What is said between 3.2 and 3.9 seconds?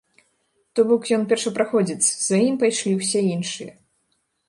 іншыя.